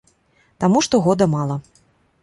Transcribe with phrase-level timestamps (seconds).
[0.65, 1.63] Таму што года мала.